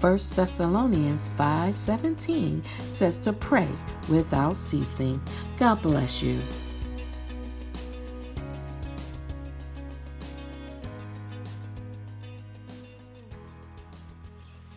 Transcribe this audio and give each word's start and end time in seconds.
1 0.00 0.16
Thessalonians 0.34 1.28
5:17 1.28 2.64
says 2.88 3.18
to 3.18 3.34
pray 3.34 3.68
without 4.08 4.56
ceasing. 4.56 5.20
God 5.58 5.82
bless 5.82 6.22
you. 6.22 6.40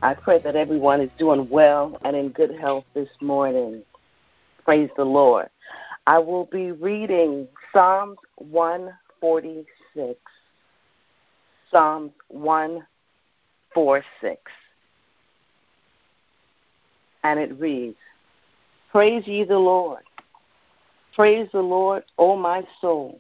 I 0.02 0.14
pray 0.14 0.40
that 0.40 0.58
everyone 0.58 1.00
is 1.00 1.10
doing 1.18 1.48
well 1.48 1.98
and 2.04 2.18
in 2.18 2.28
good 2.28 2.60
health 2.60 2.84
this 2.94 3.08
morning. 3.22 3.82
Praise 4.66 4.90
the 4.98 5.06
Lord. 5.06 5.50
I 6.06 6.20
will 6.20 6.48
be 6.48 6.74
reading 6.74 7.48
Psalms 7.72 8.18
146. 8.36 10.20
Psalms 11.72 12.12
146 12.28 14.52
and 17.24 17.40
it 17.40 17.58
reads 17.60 17.98
Praise 18.92 19.26
ye 19.26 19.44
the 19.44 19.58
Lord. 19.58 20.04
Praise 21.16 21.48
the 21.52 21.62
Lord, 21.62 22.04
O 22.18 22.36
my 22.36 22.64
soul. 22.82 23.20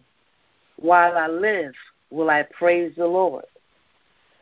While 0.77 1.17
I 1.17 1.27
live, 1.27 1.73
will 2.09 2.29
I 2.29 2.43
praise 2.43 2.93
the 2.97 3.05
Lord. 3.05 3.45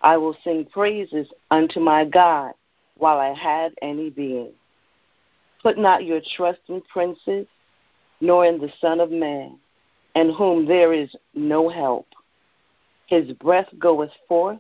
I 0.01 0.17
will 0.17 0.35
sing 0.43 0.65
praises 0.65 1.27
unto 1.51 1.79
my 1.79 2.05
God 2.05 2.53
while 2.97 3.19
I 3.19 3.33
have 3.33 3.71
any 3.81 4.09
being. 4.09 4.51
Put 5.61 5.77
not 5.77 6.05
your 6.05 6.21
trust 6.35 6.61
in 6.69 6.81
princes, 6.81 7.45
nor 8.19 8.45
in 8.45 8.59
the 8.59 8.71
Son 8.79 8.99
of 8.99 9.11
Man, 9.11 9.57
in 10.15 10.33
whom 10.33 10.65
there 10.65 10.91
is 10.93 11.09
no 11.35 11.69
help. 11.69 12.07
His 13.07 13.31
breath 13.33 13.67
goeth 13.77 14.11
forth, 14.27 14.59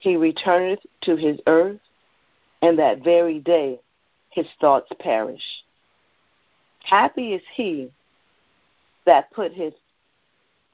he 0.00 0.16
returneth 0.16 0.80
to 1.02 1.16
his 1.16 1.38
earth 1.46 1.78
and 2.62 2.78
that 2.78 3.04
very 3.04 3.40
day 3.40 3.78
his 4.30 4.46
thoughts 4.60 4.90
perish. 5.00 5.42
Happy 6.84 7.34
is 7.34 7.42
he 7.54 7.90
that 9.04 9.30
put 9.32 9.52
his 9.52 9.72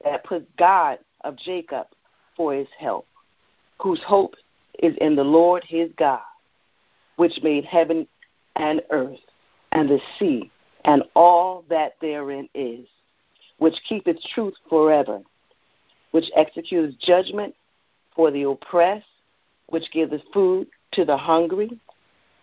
that 0.03 0.23
put 0.23 0.55
God 0.55 0.99
of 1.25 1.35
Jacob 1.35 1.87
for 2.37 2.53
his 2.53 2.67
help, 2.79 3.05
whose 3.81 4.01
hope 4.07 4.35
is 4.81 4.95
in 5.01 5.15
the 5.15 5.23
Lord 5.23 5.63
his 5.67 5.89
God, 5.97 6.21
which 7.17 7.33
made 7.43 7.65
heaven 7.65 8.07
and 8.55 8.81
earth 8.91 9.19
and 9.73 9.89
the 9.89 9.99
sea 10.17 10.49
and 10.85 11.03
all 11.15 11.65
that 11.69 11.95
therein 11.99 12.47
is, 12.55 12.87
which 13.57 13.75
keepeth 13.87 14.17
truth 14.33 14.53
forever, 14.69 15.21
which 16.11 16.31
executes 16.35 16.95
judgment 17.05 17.53
for 18.15 18.31
the 18.31 18.43
oppressed, 18.43 19.05
which 19.67 19.91
giveth 19.91 20.21
food 20.33 20.67
to 20.93 21.05
the 21.05 21.17
hungry. 21.17 21.79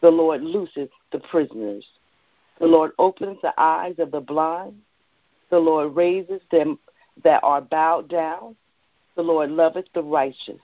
The 0.01 0.11
Lord 0.11 0.43
looseth 0.43 0.91
the 1.13 1.21
prisoners. 1.31 1.87
The 2.61 2.67
Lord 2.67 2.93
opens 2.99 3.39
the 3.43 3.55
eyes 3.59 3.95
of 3.99 4.11
the 4.11 4.21
blind. 4.21 4.77
The 5.51 5.59
Lord 5.59 5.95
raises 5.95 6.41
them 6.51 6.79
that 7.23 7.43
are 7.43 7.61
bowed 7.61 8.09
down. 8.09 8.57
The 9.15 9.23
Lord 9.23 9.51
loveth 9.51 9.87
the 9.95 10.03
righteous. 10.03 10.61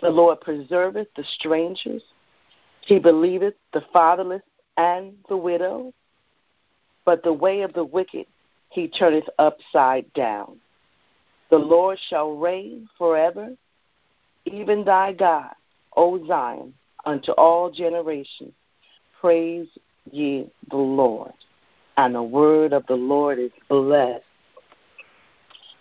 The 0.00 0.10
Lord 0.10 0.40
preserveth 0.40 1.08
the 1.16 1.24
strangers. 1.24 2.02
He 2.82 2.98
believeth 2.98 3.54
the 3.72 3.82
fatherless 3.92 4.42
and 4.76 5.14
the 5.28 5.36
widow. 5.36 5.92
But 7.04 7.22
the 7.22 7.32
way 7.32 7.62
of 7.62 7.72
the 7.72 7.84
wicked 7.84 8.26
he 8.70 8.88
turneth 8.88 9.28
upside 9.38 10.12
down. 10.14 10.58
The 11.50 11.58
Lord 11.58 11.98
shall 12.08 12.36
reign 12.36 12.88
forever, 12.96 13.50
even 14.44 14.84
thy 14.84 15.12
God, 15.12 15.52
O 15.96 16.24
Zion, 16.26 16.72
unto 17.04 17.32
all 17.32 17.70
generations. 17.70 18.52
Praise 19.20 19.68
ye 20.10 20.50
the 20.70 20.76
Lord. 20.76 21.32
And 21.96 22.14
the 22.14 22.22
word 22.22 22.72
of 22.72 22.86
the 22.86 22.94
Lord 22.94 23.38
is 23.38 23.50
blessed. 23.68 24.24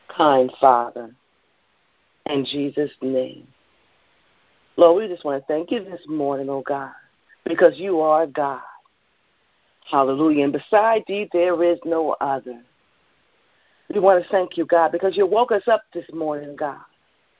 Kind 0.09 0.51
Father, 0.59 1.11
in 2.25 2.45
Jesus' 2.45 2.91
name. 3.01 3.47
Lord, 4.75 5.03
we 5.03 5.07
just 5.07 5.23
want 5.23 5.41
to 5.41 5.47
thank 5.47 5.71
you 5.71 5.83
this 5.83 6.01
morning, 6.07 6.49
oh 6.49 6.61
God, 6.61 6.91
because 7.45 7.77
you 7.77 7.99
are 7.99 8.25
God. 8.25 8.61
Hallelujah. 9.89 10.45
And 10.45 10.53
beside 10.53 11.03
thee, 11.07 11.29
there 11.31 11.63
is 11.63 11.79
no 11.85 12.15
other. 12.21 12.61
We 13.93 13.99
want 13.99 14.23
to 14.23 14.29
thank 14.29 14.57
you, 14.57 14.65
God, 14.65 14.91
because 14.91 15.17
you 15.17 15.25
woke 15.25 15.51
us 15.51 15.67
up 15.67 15.81
this 15.93 16.05
morning, 16.13 16.55
God, 16.55 16.77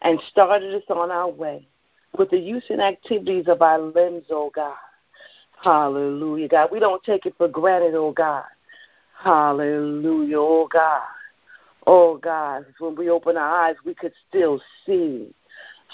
and 0.02 0.20
started 0.30 0.74
us 0.74 0.84
on 0.90 1.12
our 1.12 1.30
way 1.30 1.69
with 2.18 2.30
the 2.30 2.40
use 2.40 2.64
and 2.70 2.82
activities 2.82 3.46
of 3.48 3.62
our 3.62 3.80
limbs, 3.80 4.26
oh 4.32 4.52
God. 4.54 4.76
Hallelujah, 5.62 6.48
God. 6.48 6.70
We 6.72 6.80
don't 6.80 7.04
take 7.04 7.26
it 7.26 7.36
for 7.38 7.48
granted, 7.48 7.96
oh 7.96 8.12
God. 8.12 8.46
Hallelujah, 9.18 10.40
oh 10.40 10.68
God. 10.72 11.04
Oh 11.88 12.18
God, 12.18 12.66
when 12.80 12.96
we 12.96 13.10
open 13.10 13.38
our 13.38 13.66
eyes, 13.66 13.76
we 13.86 13.94
could 13.94 14.14
still 14.28 14.62
see. 14.86 15.34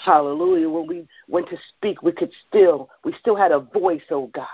Hallelujah. 0.04 0.68
When 0.68 0.86
we 0.86 1.06
went 1.28 1.48
to 1.48 1.56
speak, 1.76 2.02
we 2.02 2.12
could 2.12 2.32
still, 2.48 2.90
we 3.04 3.14
still 3.20 3.36
had 3.36 3.50
a 3.50 3.60
voice, 3.60 4.02
oh 4.10 4.26
God. 4.28 4.46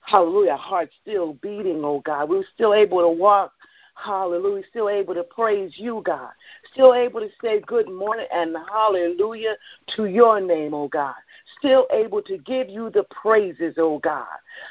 Hallelujah. 0.00 0.52
Our 0.52 0.58
heart 0.58 0.90
still 1.02 1.34
beating, 1.34 1.82
oh 1.84 2.00
God. 2.04 2.28
We 2.28 2.36
were 2.36 2.46
still 2.54 2.74
able 2.74 3.00
to 3.00 3.08
walk 3.08 3.52
Hallelujah. 3.94 4.64
Still 4.70 4.88
able 4.88 5.14
to 5.14 5.22
praise 5.22 5.72
you, 5.76 6.02
God. 6.04 6.30
Still 6.72 6.94
able 6.94 7.20
to 7.20 7.28
say 7.42 7.60
good 7.60 7.88
morning 7.88 8.26
and 8.32 8.56
hallelujah 8.70 9.56
to 9.96 10.06
your 10.06 10.40
name, 10.40 10.74
oh 10.74 10.88
God. 10.88 11.14
Still 11.58 11.86
able 11.92 12.22
to 12.22 12.38
give 12.38 12.68
you 12.68 12.90
the 12.90 13.04
praises, 13.04 13.74
oh 13.78 13.98
God. 13.98 14.26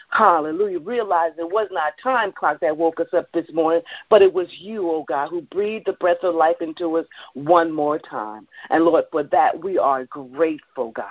Hallelujah. 0.10 0.80
Realize 0.80 1.32
it 1.38 1.50
wasn't 1.50 1.78
our 1.78 1.94
time 2.02 2.32
clock 2.32 2.60
that 2.62 2.76
woke 2.76 3.00
us 3.00 3.14
up 3.14 3.32
this 3.32 3.48
morning, 3.54 3.82
but 4.10 4.22
it 4.22 4.34
was 4.34 4.48
you, 4.60 4.90
oh 4.90 5.06
God, 5.08 5.30
who 5.30 5.42
breathed 5.42 5.86
the 5.86 5.94
breath 5.94 6.24
of 6.24 6.36
life 6.36 6.58
into 6.60 6.98
us 6.98 7.06
one 7.34 7.72
more 7.72 8.00
time. 8.00 8.48
And 8.70 8.84
Lord, 8.84 9.06
for 9.12 9.24
that 9.24 9.64
we 9.64 9.78
are 9.78 10.06
grateful, 10.06 10.92
God. 10.92 11.06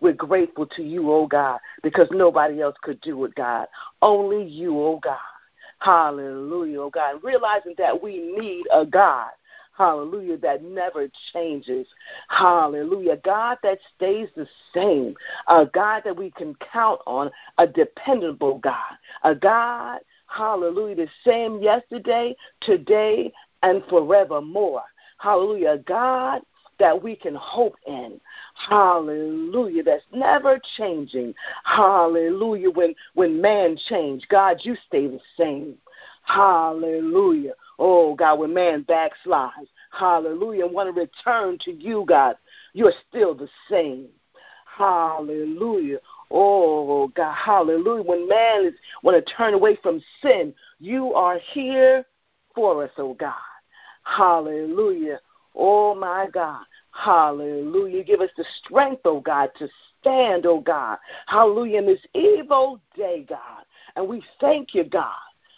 We're 0.00 0.12
grateful 0.12 0.66
to 0.66 0.82
you, 0.82 1.12
oh 1.12 1.26
God, 1.26 1.58
because 1.82 2.08
nobody 2.10 2.60
else 2.62 2.76
could 2.82 3.00
do 3.00 3.24
it, 3.24 3.34
God. 3.34 3.66
Only 4.02 4.44
you, 4.44 4.78
oh 4.78 4.98
God. 5.02 5.18
Hallelujah, 5.84 6.80
oh 6.80 6.90
God. 6.90 7.22
Realizing 7.22 7.74
that 7.76 8.02
we 8.02 8.18
need 8.18 8.64
a 8.72 8.86
God. 8.86 9.28
Hallelujah, 9.76 10.38
that 10.38 10.64
never 10.64 11.08
changes. 11.32 11.86
Hallelujah. 12.28 13.18
God 13.22 13.58
that 13.62 13.78
stays 13.94 14.28
the 14.34 14.46
same. 14.72 15.14
A 15.48 15.66
God 15.66 16.02
that 16.06 16.16
we 16.16 16.30
can 16.30 16.54
count 16.72 17.00
on. 17.06 17.30
A 17.58 17.66
dependable 17.66 18.58
God. 18.58 18.94
A 19.24 19.34
God, 19.34 19.98
hallelujah, 20.26 20.94
the 20.94 21.08
same 21.22 21.60
yesterday, 21.60 22.34
today, 22.62 23.30
and 23.62 23.82
forevermore. 23.90 24.84
Hallelujah. 25.18 25.78
God 25.86 26.40
that 26.78 27.02
we 27.02 27.16
can 27.16 27.34
hope 27.34 27.76
in. 27.86 28.20
Hallelujah. 28.68 29.82
That's 29.82 30.04
never 30.12 30.60
changing. 30.76 31.34
Hallelujah. 31.64 32.70
When 32.70 32.94
when 33.14 33.40
man 33.40 33.76
changed, 33.88 34.26
God, 34.28 34.58
you 34.62 34.76
stay 34.86 35.06
the 35.06 35.20
same. 35.38 35.74
Hallelujah. 36.22 37.52
Oh 37.78 38.14
God, 38.14 38.38
when 38.38 38.54
man 38.54 38.84
backslides, 38.84 39.68
hallelujah, 39.90 40.66
and 40.66 40.74
want 40.74 40.94
to 40.94 41.00
return 41.00 41.58
to 41.64 41.72
you, 41.72 42.04
God, 42.06 42.36
you're 42.72 42.92
still 43.08 43.34
the 43.34 43.48
same. 43.68 44.08
Hallelujah. 44.76 45.98
Oh, 46.30 47.08
God, 47.08 47.34
hallelujah. 47.34 48.02
When 48.02 48.28
man 48.28 48.66
is 48.66 48.74
want 49.02 49.24
to 49.24 49.34
turn 49.34 49.54
away 49.54 49.78
from 49.82 50.02
sin, 50.22 50.54
you 50.80 51.14
are 51.14 51.38
here 51.52 52.04
for 52.54 52.84
us, 52.84 52.90
oh 52.98 53.14
God. 53.14 53.34
Hallelujah. 54.02 55.20
Oh, 55.54 55.94
my 55.94 56.28
God. 56.32 56.64
Hallelujah. 56.92 58.04
Give 58.04 58.20
us 58.20 58.30
the 58.36 58.44
strength, 58.64 59.02
oh 59.04 59.20
God, 59.20 59.50
to 59.58 59.68
stand, 60.00 60.46
oh 60.46 60.60
God. 60.60 60.98
Hallelujah. 61.26 61.78
In 61.78 61.86
this 61.86 62.00
evil 62.14 62.80
day, 62.96 63.26
God. 63.28 63.64
And 63.96 64.08
we 64.08 64.22
thank 64.40 64.74
you, 64.74 64.84
God. 64.84 65.12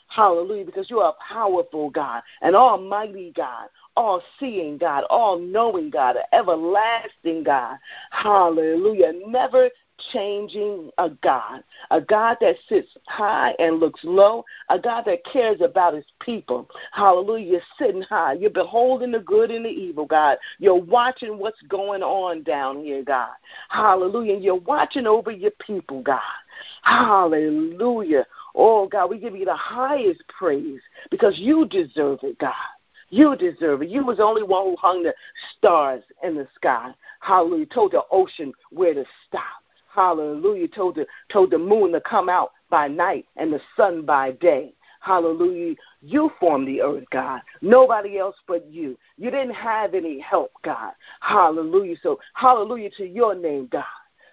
Hallelujah, 0.08 0.64
because 0.64 0.88
you 0.88 1.00
are 1.00 1.10
a 1.10 1.32
powerful, 1.32 1.90
God, 1.90 2.22
and 2.40 2.54
almighty 2.54 3.32
God, 3.34 3.69
all 3.96 4.22
seeing 4.38 4.78
God, 4.78 5.04
all 5.10 5.37
knowing 5.38 5.90
God, 5.90 6.16
an 6.16 6.22
everlasting 6.32 7.43
God. 7.43 7.76
Hallelujah. 8.10 9.12
Never 9.26 9.69
changing 10.12 10.90
a 10.98 11.10
God, 11.22 11.62
a 11.90 12.00
God 12.00 12.37
that 12.40 12.56
sits 12.69 12.88
high 13.06 13.54
and 13.58 13.81
looks 13.81 14.00
low, 14.04 14.44
a 14.70 14.78
God 14.78 15.04
that 15.06 15.25
cares 15.25 15.60
about 15.60 15.94
his 15.94 16.04
people. 16.20 16.69
Hallelujah. 16.93 17.52
You're 17.52 17.60
sitting 17.78 18.02
high. 18.02 18.34
You're 18.34 18.50
beholding 18.50 19.12
the 19.12 19.20
good 19.20 19.50
and 19.50 19.64
the 19.64 19.70
evil, 19.70 20.06
God. 20.06 20.38
You're 20.58 20.81
watching 20.81 21.38
what's 21.38 21.60
going 21.62 22.02
on 22.02 22.43
down 22.43 22.82
here, 22.82 23.02
God. 23.02 23.31
Hallelujah. 23.69 24.37
You're 24.37 24.56
watching 24.56 25.06
over 25.06 25.31
your 25.31 25.52
people, 25.52 26.02
God. 26.02 26.20
Hallelujah. 26.82 28.26
Oh, 28.54 28.87
God, 28.88 29.10
we 29.10 29.19
give 29.19 29.37
you 29.37 29.44
the 29.44 29.56
highest 29.56 30.22
praise 30.28 30.81
because 31.10 31.38
you 31.38 31.66
deserve 31.66 32.20
it, 32.22 32.38
God. 32.38 32.54
You 33.08 33.37
deserve 33.37 33.82
it. 33.82 33.88
You 33.88 34.04
was 34.04 34.16
the 34.16 34.25
only 34.25 34.43
one 34.43 34.64
who 34.64 34.76
hung 34.76 35.02
the 35.02 35.14
stars 35.56 36.02
in 36.22 36.34
the 36.34 36.48
sky. 36.54 36.93
Hallelujah. 37.20 37.66
Told 37.66 37.93
the 37.93 38.02
ocean 38.10 38.52
where 38.70 38.94
to 38.94 39.04
stop. 39.26 39.62
Hallelujah. 39.96 40.69
Told 40.69 40.96
the, 40.96 41.06
told 41.32 41.50
the 41.50 41.58
moon 41.58 41.90
to 41.93 42.00
come 42.02 42.28
out 42.28 42.52
by 42.69 42.87
night 42.87 43.25
and 43.37 43.50
the 43.50 43.60
sun 43.76 44.04
by 44.04 44.32
day. 44.32 44.75
Hallelujah. 45.00 45.75
You 46.02 46.31
formed 46.38 46.69
the 46.69 46.82
earth, 46.82 47.04
God. 47.10 47.40
Nobody 47.62 48.19
else 48.19 48.37
but 48.46 48.70
you. 48.70 48.98
You 49.16 49.31
didn't 49.31 49.54
have 49.54 49.94
any 49.94 50.20
help, 50.20 50.52
God. 50.62 50.93
Hallelujah. 51.20 51.96
So, 52.02 52.19
hallelujah 52.34 52.90
to 52.98 53.06
your 53.06 53.34
name, 53.34 53.69
God. 53.72 53.84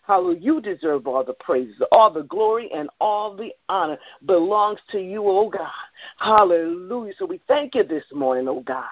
Hallelujah. 0.06 0.42
You 0.42 0.62
deserve 0.62 1.07
all 1.07 1.24
the 1.24 1.33
praises, 1.33 1.81
all 1.94 2.12
the 2.12 2.24
glory, 2.24 2.69
and 2.75 2.89
all 3.00 3.33
the 3.33 3.51
honor 3.69 3.98
belongs 4.25 4.80
to 4.92 5.00
you, 5.00 5.24
oh 5.25 5.50
God. 5.50 5.69
Hallelujah. 6.18 7.13
So 7.18 7.25
we 7.25 7.39
thank 7.48 7.75
you 7.75 7.83
this 7.83 8.04
morning, 8.13 8.50
oh 8.50 8.62
God. 8.62 8.83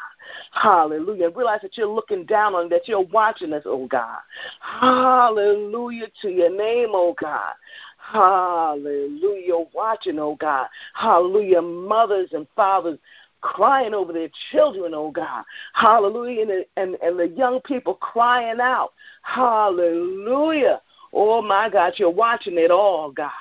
Hallelujah. 0.52 1.30
Realize 1.30 1.62
that 1.62 1.78
you're 1.78 1.88
looking 1.88 2.26
down 2.26 2.56
on, 2.56 2.70
that 2.70 2.88
you're 2.88 3.02
watching 3.02 3.54
us, 3.54 3.64
oh 3.66 3.88
God. 3.88 4.20
Hallelujah 4.60 6.08
to 6.22 6.30
your 6.30 6.56
name, 6.56 6.90
oh 6.94 7.16
God. 7.20 7.54
Hallelujah. 7.98 9.44
You're 9.46 9.68
watching, 9.74 10.20
oh 10.20 10.36
God. 10.36 10.68
Hallelujah. 10.94 11.62
Mothers 11.62 12.30
and 12.34 12.48
fathers 12.56 13.00
crying 13.42 13.94
over 13.94 14.14
their 14.14 14.30
children, 14.52 14.94
oh 14.94 15.12
God. 15.12 15.44
Hallelujah. 15.74 16.44
And 16.44 16.66
and, 16.78 16.96
and 17.02 17.20
the 17.20 17.28
young 17.30 17.62
people 17.62 17.96
crying 17.96 18.60
out. 18.60 18.94
Hallelujah. 19.24 20.82
Oh 21.14 21.42
my 21.42 21.70
God, 21.70 21.94
you're 21.98 22.10
watching 22.10 22.58
it 22.58 22.72
all, 22.72 23.12
God. 23.12 23.32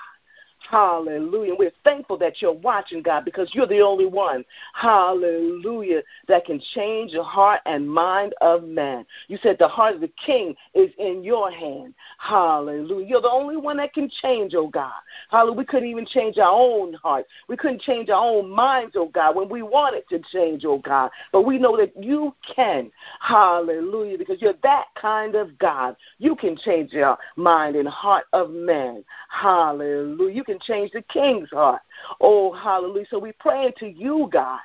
Hallelujah. 0.70 1.56
We're 1.58 1.72
thankful 1.82 2.16
that 2.18 2.40
you're 2.40 2.52
watching, 2.52 3.02
God, 3.02 3.24
because 3.24 3.50
you're 3.52 3.66
the 3.66 3.80
only 3.80 4.06
one, 4.06 4.44
hallelujah, 4.72 6.02
that 6.28 6.44
can 6.44 6.60
change 6.74 7.10
the 7.10 7.24
heart 7.24 7.60
and 7.66 7.90
mind 7.90 8.34
of 8.40 8.62
man. 8.62 9.04
You 9.26 9.36
said 9.42 9.56
the 9.58 9.66
heart 9.66 9.96
of 9.96 10.00
the 10.00 10.12
king 10.24 10.54
is 10.74 10.90
in 10.96 11.24
your 11.24 11.50
hand. 11.50 11.94
Hallelujah. 12.18 13.04
You're 13.04 13.20
the 13.20 13.28
only 13.28 13.56
one 13.56 13.78
that 13.78 13.92
can 13.92 14.08
change, 14.22 14.54
oh 14.54 14.68
God. 14.68 14.92
Hallelujah. 15.28 15.58
We 15.58 15.64
couldn't 15.64 15.88
even 15.88 16.06
change 16.06 16.38
our 16.38 16.52
own 16.52 16.94
heart. 16.94 17.26
We 17.48 17.56
couldn't 17.56 17.80
change 17.80 18.08
our 18.08 18.24
own 18.24 18.48
minds, 18.48 18.94
oh 18.96 19.08
God, 19.08 19.34
when 19.34 19.48
we 19.48 19.62
wanted 19.62 20.04
to 20.10 20.20
change, 20.32 20.64
oh 20.64 20.78
God. 20.78 21.10
But 21.32 21.42
we 21.42 21.58
know 21.58 21.76
that 21.78 22.00
you 22.00 22.32
can. 22.54 22.92
Hallelujah. 23.18 24.18
Because 24.18 24.40
you're 24.40 24.54
that 24.62 24.84
kind 24.94 25.34
of 25.34 25.58
God. 25.58 25.96
You 26.18 26.36
can 26.36 26.56
change 26.56 26.92
your 26.92 27.18
mind 27.34 27.74
and 27.74 27.88
heart 27.88 28.26
of 28.32 28.50
man. 28.50 29.04
Hallelujah. 29.30 30.32
You 30.32 30.44
can 30.44 30.59
change 30.60 30.92
the 30.92 31.02
king's 31.02 31.50
heart. 31.50 31.82
Oh, 32.20 32.52
hallelujah. 32.52 33.06
So 33.10 33.18
we 33.18 33.32
pray 33.32 33.72
to 33.78 33.86
you, 33.86 34.28
God. 34.32 34.60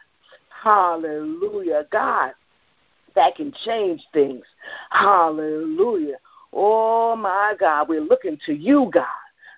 Hallelujah. 0.50 1.86
God, 1.92 2.34
that 3.16 3.36
can 3.36 3.54
change 3.66 4.02
things. 4.14 4.44
Hallelujah. 4.90 6.16
Oh, 6.54 7.16
my 7.16 7.54
God. 7.60 7.90
We're 7.90 8.02
looking 8.02 8.38
to 8.46 8.54
you, 8.54 8.90
God. 8.94 9.06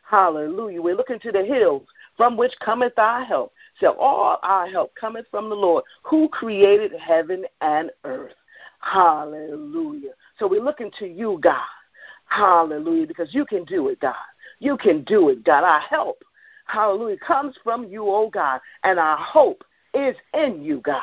Hallelujah. 0.09 0.81
We're 0.81 0.95
looking 0.95 1.19
to 1.19 1.31
the 1.31 1.43
hills 1.43 1.83
from 2.17 2.35
which 2.37 2.53
cometh 2.63 2.97
our 2.97 3.23
help. 3.23 3.53
So 3.79 3.95
all 3.99 4.39
our 4.41 4.67
help 4.67 4.93
cometh 4.95 5.27
from 5.29 5.49
the 5.49 5.55
Lord 5.55 5.83
who 6.03 6.27
created 6.29 6.91
heaven 6.99 7.45
and 7.61 7.91
earth. 8.03 8.33
Hallelujah. 8.79 10.11
So 10.39 10.47
we're 10.47 10.63
looking 10.63 10.91
to 10.99 11.07
you, 11.07 11.39
God. 11.41 11.61
Hallelujah. 12.25 13.07
Because 13.07 13.33
you 13.33 13.45
can 13.45 13.63
do 13.65 13.89
it, 13.89 13.99
God. 13.99 14.15
You 14.59 14.77
can 14.77 15.03
do 15.03 15.29
it, 15.29 15.43
God. 15.43 15.63
Our 15.63 15.79
help, 15.81 16.23
hallelujah, 16.67 17.17
comes 17.17 17.55
from 17.63 17.85
you, 17.87 18.05
oh 18.07 18.29
God, 18.29 18.59
and 18.83 18.99
our 18.99 19.17
hope 19.17 19.63
is 19.93 20.15
in 20.33 20.61
you, 20.61 20.81
God. 20.81 21.01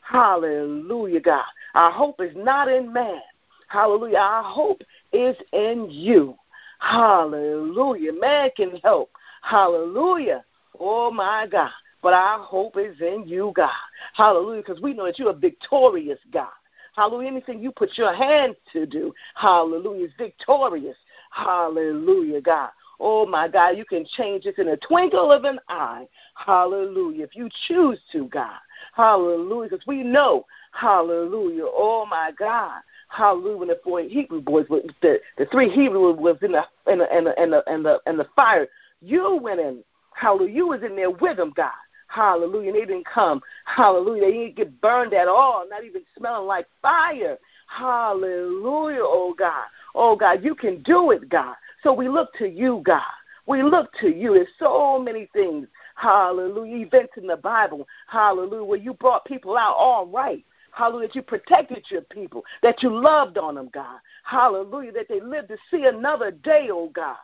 Hallelujah, 0.00 1.20
God. 1.20 1.44
Our 1.74 1.90
hope 1.90 2.20
is 2.20 2.32
not 2.36 2.68
in 2.68 2.92
man. 2.92 3.20
Hallelujah. 3.68 4.18
Our 4.18 4.42
hope 4.42 4.82
is 5.12 5.36
in 5.52 5.86
you. 5.90 6.36
Hallelujah. 6.80 8.12
Man 8.12 8.50
can 8.56 8.76
help. 8.84 9.10
Hallelujah. 9.40 10.44
Oh, 10.78 11.10
my 11.10 11.46
God. 11.50 11.70
But 12.02 12.12
our 12.12 12.40
hope 12.40 12.76
is 12.76 13.00
in 13.00 13.24
you, 13.26 13.52
God. 13.54 13.70
Hallelujah. 14.14 14.62
Because 14.66 14.82
we 14.82 14.92
know 14.92 15.06
that 15.06 15.18
you're 15.18 15.30
a 15.30 15.34
victorious 15.34 16.18
God. 16.32 16.48
Hallelujah. 16.94 17.28
Anything 17.28 17.62
you 17.62 17.72
put 17.72 17.96
your 17.96 18.12
hand 18.12 18.54
to 18.72 18.84
do, 18.84 19.14
hallelujah, 19.34 20.06
is 20.06 20.12
victorious. 20.18 20.96
Hallelujah, 21.30 22.42
God. 22.42 22.70
Oh 23.04 23.26
my 23.26 23.48
God, 23.48 23.70
you 23.70 23.84
can 23.84 24.06
change 24.16 24.44
this 24.44 24.54
in 24.58 24.68
a 24.68 24.76
twinkle 24.76 25.32
of 25.32 25.42
an 25.42 25.58
eye. 25.68 26.06
Hallelujah. 26.34 27.24
If 27.24 27.34
you 27.34 27.48
choose 27.66 27.98
to, 28.12 28.28
God. 28.28 28.60
Hallelujah. 28.94 29.70
Because 29.70 29.86
we 29.88 30.04
know, 30.04 30.46
hallelujah. 30.70 31.64
Oh 31.66 32.06
my 32.08 32.30
God. 32.38 32.80
Hallelujah. 33.08 33.56
When 33.56 33.68
the 33.68 33.80
four 33.82 34.02
Hebrew 34.02 34.40
boys, 34.40 34.66
the, 34.68 35.18
the 35.36 35.46
three 35.46 35.68
Hebrew 35.68 36.14
was 36.14 36.36
in 36.42 36.52
the 36.52 36.62
in 36.86 36.98
the 37.00 37.16
in 37.16 37.24
the 37.24 37.42
in 37.42 37.50
the 37.50 37.64
in 37.66 37.82
the, 37.82 38.00
in 38.06 38.16
the 38.16 38.28
fire. 38.36 38.68
You 39.00 39.36
went 39.42 39.58
in. 39.58 39.82
Hallelujah. 40.14 40.54
You 40.54 40.68
was 40.68 40.82
in 40.84 40.94
there 40.94 41.10
with 41.10 41.38
them, 41.38 41.52
God. 41.56 41.72
Hallelujah. 42.06 42.68
And 42.68 42.76
they 42.76 42.84
didn't 42.84 43.06
come. 43.06 43.40
Hallelujah. 43.64 44.22
They 44.22 44.32
didn't 44.32 44.56
get 44.56 44.80
burned 44.80 45.12
at 45.12 45.26
all, 45.26 45.64
not 45.68 45.82
even 45.82 46.02
smelling 46.16 46.46
like 46.46 46.68
fire. 46.80 47.36
Hallelujah, 47.66 49.00
oh 49.00 49.34
God. 49.36 49.64
Oh 49.94 50.14
God, 50.14 50.44
you 50.44 50.54
can 50.54 50.82
do 50.82 51.10
it, 51.10 51.28
God. 51.28 51.56
So 51.82 51.92
we 51.92 52.08
look 52.08 52.32
to 52.34 52.48
you, 52.48 52.82
God. 52.84 53.02
We 53.46 53.62
look 53.62 53.92
to 54.00 54.08
you. 54.08 54.34
There's 54.34 54.48
so 54.58 55.00
many 55.00 55.28
things, 55.32 55.66
hallelujah, 55.96 56.86
events 56.86 57.14
in 57.16 57.26
the 57.26 57.36
Bible, 57.36 57.88
hallelujah, 58.06 58.64
where 58.64 58.78
you 58.78 58.94
brought 58.94 59.24
people 59.24 59.56
out 59.58 59.74
all 59.76 60.06
right. 60.06 60.44
Hallelujah, 60.70 61.08
that 61.08 61.16
you 61.16 61.22
protected 61.22 61.84
your 61.90 62.00
people, 62.02 62.44
that 62.62 62.82
you 62.82 62.88
loved 62.88 63.36
on 63.36 63.56
them, 63.56 63.68
God. 63.74 63.98
Hallelujah, 64.24 64.92
that 64.92 65.06
they 65.08 65.20
lived 65.20 65.48
to 65.48 65.58
see 65.70 65.84
another 65.84 66.30
day, 66.30 66.68
oh 66.70 66.90
God. 66.94 67.16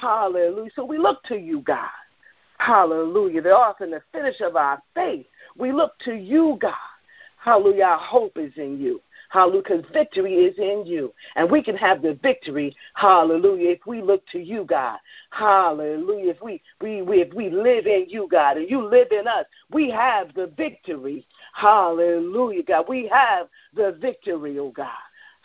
Hallelujah. 0.00 0.70
So 0.74 0.84
we 0.84 0.96
look 0.96 1.22
to 1.24 1.36
you, 1.36 1.60
God. 1.60 1.88
Hallelujah. 2.58 3.42
The 3.42 3.50
author 3.50 3.84
and 3.84 3.92
the 3.92 4.02
finish 4.12 4.40
of 4.40 4.56
our 4.56 4.82
faith. 4.94 5.26
We 5.58 5.72
look 5.72 5.92
to 6.06 6.14
you, 6.14 6.56
God. 6.60 6.72
Hallelujah. 7.36 7.84
Our 7.84 7.98
hope 7.98 8.38
is 8.38 8.52
in 8.56 8.80
you. 8.80 9.02
Hallelujah. 9.30 9.62
Because 9.62 9.84
victory 9.92 10.34
is 10.34 10.58
in 10.58 10.84
you. 10.86 11.12
And 11.36 11.50
we 11.50 11.62
can 11.62 11.76
have 11.76 12.02
the 12.02 12.14
victory, 12.14 12.76
hallelujah, 12.94 13.70
if 13.70 13.86
we 13.86 14.02
look 14.02 14.26
to 14.28 14.38
you, 14.38 14.64
God. 14.64 14.98
Hallelujah. 15.30 16.30
If 16.30 16.42
we, 16.42 16.62
we, 16.80 17.02
we 17.02 17.22
if 17.22 17.34
we 17.34 17.50
live 17.50 17.86
in 17.86 18.06
you, 18.08 18.28
God, 18.30 18.56
and 18.56 18.70
you 18.70 18.86
live 18.86 19.08
in 19.10 19.26
us, 19.26 19.46
we 19.70 19.90
have 19.90 20.34
the 20.34 20.48
victory. 20.56 21.26
Hallelujah, 21.52 22.62
God. 22.62 22.86
We 22.88 23.08
have 23.08 23.48
the 23.74 23.96
victory, 24.00 24.58
oh 24.58 24.70
God. 24.70 24.88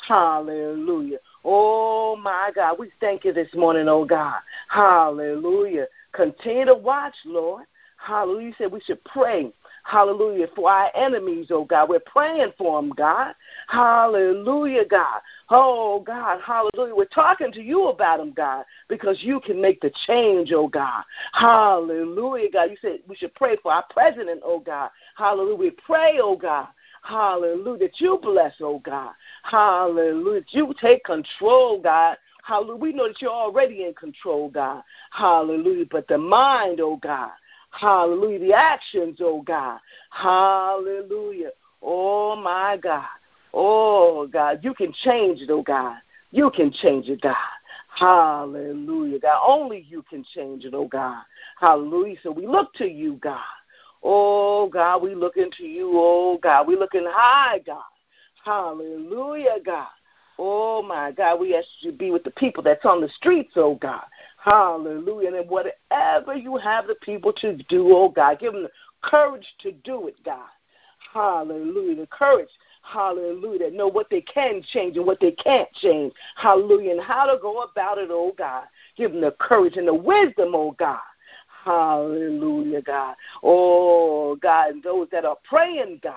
Hallelujah. 0.08 1.18
Oh 1.44 2.16
my 2.16 2.52
God. 2.54 2.78
We 2.80 2.92
thank 3.00 3.26
you 3.26 3.34
this 3.34 3.54
morning, 3.54 3.88
oh 3.88 4.06
God. 4.06 4.40
Hallelujah. 4.70 5.88
Continue 6.14 6.66
to 6.66 6.76
watch, 6.76 7.16
Lord. 7.26 7.66
Hallelujah. 7.98 8.48
You 8.48 8.54
said 8.58 8.72
we 8.72 8.82
should 8.82 9.04
pray 9.04 9.52
Hallelujah. 9.90 10.46
For 10.56 10.70
our 10.70 10.92
enemies, 10.94 11.48
oh 11.50 11.66
God. 11.66 11.90
We're 11.90 12.00
praying 12.00 12.54
for 12.60 12.80
them, 12.80 12.92
God. 12.92 13.34
Hallelujah, 13.68 14.86
God. 14.86 15.20
Oh, 15.50 16.04
God. 16.06 16.40
Hallelujah. 16.46 16.94
We're 16.94 17.06
talking 17.06 17.52
to 17.54 17.62
you 17.62 17.88
about 17.88 18.20
them, 18.20 18.32
God, 18.32 18.66
because 18.88 19.18
you 19.22 19.40
can 19.40 19.60
make 19.60 19.82
the 19.82 19.92
change, 20.06 20.52
oh 20.54 20.68
God. 20.68 21.04
Hallelujah, 21.34 22.52
God. 22.52 22.70
You 22.70 22.78
said 22.80 23.00
we 23.08 23.16
should 23.16 23.34
pray 23.34 23.58
for 23.64 23.74
our 23.74 23.84
president, 23.90 24.42
oh 24.46 24.60
God. 24.60 24.92
Hallelujah. 25.18 25.56
We 25.56 25.72
pray, 25.72 26.20
oh 26.22 26.36
God. 26.36 26.68
Hallelujah. 27.02 27.80
That 27.80 28.00
you 28.00 28.20
bless, 28.22 28.54
oh 28.62 28.78
God. 28.86 29.14
Hallelujah. 29.42 30.44
You 30.50 30.72
take 30.80 31.04
control, 31.04 31.82
God. 31.82 32.18
Hallelujah. 32.44 32.76
We 32.76 32.94
know 32.94 33.08
that 33.08 33.22
you're 33.24 33.32
already 33.32 33.86
in 33.86 33.96
control, 33.96 34.50
God. 34.50 34.84
Hallelujah. 35.10 35.86
But 35.90 36.08
the 36.08 36.20
mind, 36.20 36.80
oh 36.80 36.98
God. 36.98 37.32
Hallelujah. 37.72 38.40
The 38.40 38.54
actions, 38.54 39.18
oh 39.22 39.42
God. 39.42 39.80
Hallelujah. 40.12 41.52
Oh 41.82 42.36
my 42.36 42.78
God. 42.78 43.06
Oh 43.54 44.28
God. 44.28 44.60
You 44.64 44.74
can 44.74 44.94
change 45.04 45.42
it, 45.42 45.50
oh 45.50 45.62
God. 45.62 45.98
You 46.32 46.52
can 46.52 46.72
change 46.72 47.10
it, 47.10 47.22
God. 47.22 47.36
Hallelujah, 47.96 49.20
God. 49.20 49.42
Only 49.46 49.86
you 49.90 50.04
can 50.10 50.24
change 50.36 50.66
it, 50.66 50.74
oh 50.74 50.88
God. 50.88 51.24
Hallelujah. 51.60 52.18
So 52.24 52.32
we 52.32 52.48
look 52.48 52.74
to 52.76 52.88
you, 52.88 53.16
God. 53.16 53.40
Oh 54.04 54.70
God, 54.70 55.02
we 55.02 55.14
look 55.16 55.38
into 55.38 55.66
you, 55.66 55.92
oh 55.96 56.40
God. 56.42 56.68
We 56.68 56.78
looking 56.78 57.06
high, 57.08 57.60
God. 57.66 57.84
Hallelujah, 58.46 59.58
God. 59.66 59.88
Oh 60.42 60.82
my 60.82 61.12
God, 61.12 61.38
we 61.42 61.54
ask 61.54 61.68
you 61.82 61.92
to 61.92 61.98
be 61.98 62.12
with 62.12 62.24
the 62.24 62.32
people 62.32 62.64
that's 62.64 62.86
on 62.86 63.02
the 63.02 63.10
streets, 63.10 63.52
oh 63.58 63.76
God. 63.76 64.06
Hallelujah. 64.42 65.36
And 65.36 65.50
whatever 65.50 66.34
you 66.34 66.56
have 66.56 66.88
the 66.88 66.96
people 67.02 67.34
to 67.34 67.58
do, 67.68 67.94
oh 67.94 68.08
God, 68.08 68.40
give 68.40 68.54
them 68.54 68.64
the 68.64 68.72
courage 69.02 69.46
to 69.64 69.74
do 69.74 70.08
it, 70.08 70.16
God. 70.24 70.48
Hallelujah. 71.14 71.98
The 71.98 72.08
courage, 72.08 72.48
hallelujah, 72.84 73.70
know 73.72 73.88
what 73.88 74.10
they 74.10 74.22
can 74.22 74.64
change 74.72 74.96
and 74.96 75.06
what 75.06 75.20
they 75.20 75.32
can't 75.34 75.72
change. 75.74 76.14
Hallelujah. 76.38 76.92
And 76.92 77.02
how 77.02 77.26
to 77.26 77.38
go 77.42 77.64
about 77.64 77.98
it, 77.98 78.08
oh 78.10 78.34
God. 78.38 78.64
Give 78.96 79.12
them 79.12 79.20
the 79.20 79.36
courage 79.42 79.76
and 79.76 79.90
the 79.90 79.94
wisdom, 79.94 80.56
oh 80.56 80.72
God. 80.80 81.00
Hallelujah, 81.66 82.82
God. 82.82 83.16
Oh, 83.44 84.38
God, 84.38 84.70
and 84.72 84.84
those 84.84 85.10
that 85.12 85.26
are 85.26 85.38
praying, 85.44 86.00
God. 86.02 86.16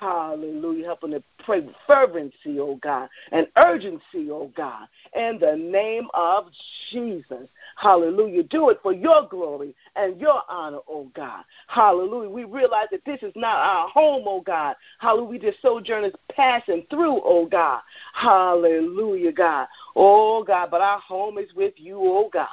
Hallelujah. 0.00 0.86
Help 0.86 1.02
them 1.02 1.10
to 1.10 1.22
pray 1.44 1.60
with 1.60 1.74
fervency, 1.86 2.58
oh 2.58 2.76
God, 2.82 3.10
and 3.32 3.46
urgency, 3.58 4.30
oh 4.30 4.50
God, 4.56 4.88
in 5.14 5.38
the 5.38 5.54
name 5.54 6.08
of 6.14 6.46
Jesus. 6.90 7.46
Hallelujah. 7.76 8.44
Do 8.44 8.70
it 8.70 8.80
for 8.82 8.94
your 8.94 9.28
glory 9.28 9.74
and 9.96 10.18
your 10.18 10.40
honor, 10.48 10.78
oh 10.88 11.10
God. 11.14 11.44
Hallelujah. 11.66 12.30
We 12.30 12.44
realize 12.44 12.86
that 12.92 13.04
this 13.04 13.22
is 13.22 13.34
not 13.36 13.56
our 13.56 13.88
home, 13.88 14.24
oh 14.26 14.40
God. 14.40 14.74
Hallelujah. 15.00 15.28
We 15.28 15.38
just 15.38 15.60
sojourners 15.60 16.14
passing 16.34 16.86
through, 16.88 17.20
oh 17.22 17.44
God. 17.44 17.82
Hallelujah, 18.14 19.32
God. 19.32 19.66
Oh 19.96 20.42
God, 20.42 20.70
but 20.70 20.80
our 20.80 21.00
home 21.00 21.36
is 21.36 21.52
with 21.54 21.74
you, 21.76 21.98
oh 22.00 22.30
God. 22.32 22.48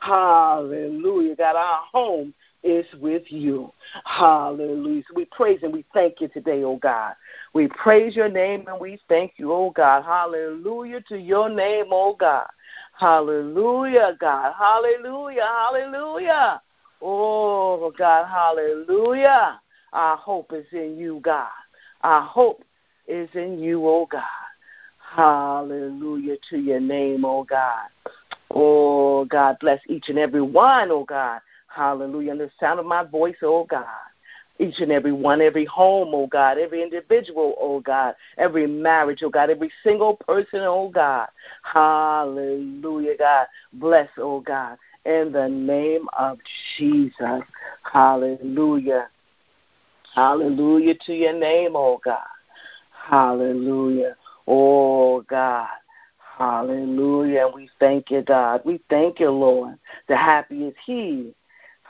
Hallelujah. 0.00 1.36
God, 1.36 1.54
our 1.54 1.82
home 1.92 2.34
is 2.68 2.86
with 3.00 3.24
you. 3.28 3.72
Hallelujah. 4.04 5.02
We 5.14 5.24
praise 5.26 5.60
and 5.62 5.72
we 5.72 5.84
thank 5.94 6.20
you 6.20 6.28
today, 6.28 6.62
oh 6.64 6.76
God. 6.76 7.14
We 7.54 7.68
praise 7.68 8.14
your 8.14 8.28
name 8.28 8.64
and 8.68 8.80
we 8.80 8.98
thank 9.08 9.34
you, 9.36 9.52
oh 9.52 9.70
God. 9.70 10.04
Hallelujah 10.04 11.00
to 11.08 11.18
your 11.18 11.48
name, 11.48 11.86
oh 11.90 12.16
God. 12.18 12.46
Hallelujah, 12.98 14.16
God. 14.20 14.54
Hallelujah. 14.58 15.46
Hallelujah. 15.46 16.60
Oh, 17.00 17.92
God. 17.96 18.26
Hallelujah. 18.26 19.60
Our 19.92 20.16
hope 20.16 20.52
is 20.52 20.66
in 20.72 20.96
you, 20.98 21.20
God. 21.22 21.48
Our 22.02 22.22
hope 22.22 22.64
is 23.06 23.28
in 23.34 23.58
you, 23.58 23.86
oh 23.86 24.06
God. 24.10 24.22
Hallelujah 24.98 26.36
to 26.50 26.58
your 26.58 26.80
name, 26.80 27.24
oh 27.24 27.44
God. 27.44 27.86
Oh, 28.50 29.24
God, 29.24 29.56
bless 29.60 29.80
each 29.88 30.08
and 30.08 30.18
every 30.18 30.42
one, 30.42 30.90
oh 30.90 31.04
God. 31.04 31.40
Hallelujah. 31.78 32.32
And 32.32 32.40
the 32.40 32.50
sound 32.58 32.80
of 32.80 32.86
my 32.86 33.04
voice, 33.04 33.36
oh 33.42 33.64
God. 33.64 33.86
Each 34.58 34.80
and 34.80 34.90
every 34.90 35.12
one, 35.12 35.40
every 35.40 35.64
home, 35.64 36.08
oh 36.12 36.26
God, 36.26 36.58
every 36.58 36.82
individual, 36.82 37.54
oh 37.60 37.78
God, 37.78 38.16
every 38.36 38.66
marriage, 38.66 39.20
oh 39.22 39.30
God, 39.30 39.48
every 39.48 39.70
single 39.84 40.16
person, 40.16 40.62
oh 40.62 40.90
God. 40.92 41.28
Hallelujah, 41.62 43.16
God. 43.16 43.46
Bless, 43.74 44.08
oh 44.18 44.40
God, 44.40 44.76
in 45.04 45.30
the 45.30 45.48
name 45.48 46.08
of 46.18 46.38
Jesus. 46.76 47.42
Hallelujah. 47.92 49.08
Hallelujah 50.16 50.94
to 51.06 51.14
your 51.14 51.38
name, 51.38 51.76
oh 51.76 52.00
God. 52.04 52.18
Hallelujah. 52.90 54.16
Oh 54.48 55.20
God. 55.22 55.68
Hallelujah. 56.36 57.46
And 57.46 57.54
we 57.54 57.70
thank 57.78 58.10
you, 58.10 58.22
God. 58.22 58.62
We 58.64 58.80
thank 58.90 59.20
you, 59.20 59.30
Lord. 59.30 59.78
The 60.08 60.16
happy 60.16 60.64
is 60.64 60.74
he 60.84 61.34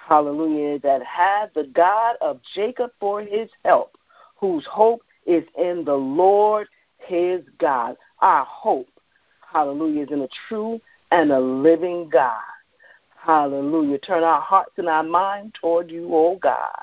hallelujah, 0.09 0.79
that 0.81 1.03
had 1.05 1.51
the 1.55 1.65
God 1.65 2.17
of 2.21 2.41
Jacob 2.55 2.91
for 2.99 3.21
his 3.21 3.49
help, 3.65 3.97
whose 4.37 4.65
hope 4.65 5.03
is 5.27 5.45
in 5.59 5.85
the 5.85 5.95
Lord 5.95 6.67
his 6.99 7.43
God. 7.59 7.97
Our 8.21 8.45
hope, 8.45 8.89
hallelujah, 9.53 10.05
is 10.05 10.11
in 10.11 10.23
a 10.23 10.29
true 10.49 10.81
and 11.11 11.31
a 11.31 11.39
living 11.39 12.09
God. 12.09 12.41
Hallelujah. 13.17 13.99
Turn 13.99 14.25
our 14.25 14.41
hearts 14.41 14.73
and 14.79 14.89
our 14.89 15.03
mind 15.03 15.55
toward 15.61 15.91
you, 15.91 16.09
oh 16.13 16.39
God. 16.41 16.83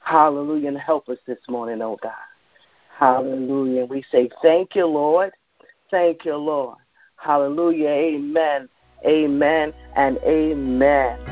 Hallelujah. 0.00 0.68
And 0.68 0.78
help 0.78 1.08
us 1.08 1.18
this 1.26 1.38
morning, 1.48 1.82
oh 1.82 1.98
God. 2.02 2.12
Hallelujah. 2.98 3.84
We 3.84 4.04
say 4.10 4.30
thank 4.40 4.74
you, 4.74 4.86
Lord. 4.86 5.32
Thank 5.90 6.24
you, 6.24 6.36
Lord. 6.36 6.78
Hallelujah. 7.16 7.88
Amen. 7.88 8.68
Amen 9.04 9.72
and 9.96 10.18
amen. 10.24 11.31